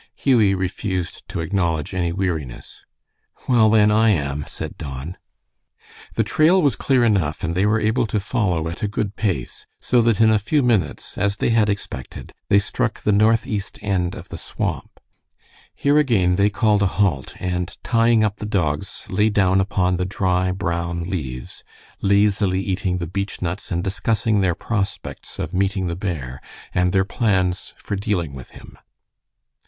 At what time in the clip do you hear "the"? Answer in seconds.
6.15-6.23, 13.01-13.11, 14.29-14.39, 18.37-18.47, 19.97-20.05, 22.97-23.05, 25.85-25.95